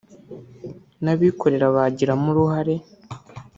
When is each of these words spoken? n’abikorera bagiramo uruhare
n’abikorera 1.03 1.67
bagiramo 1.75 2.27
uruhare 2.31 2.73